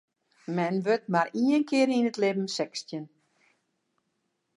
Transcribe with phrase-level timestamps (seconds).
[0.57, 3.05] Men wurdt mar ien kear yn it libben sechstjin.